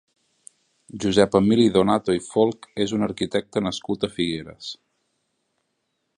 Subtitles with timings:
[1.03, 4.73] Josep Emili Donato i Folch és un arquitecte nascut a Figueres.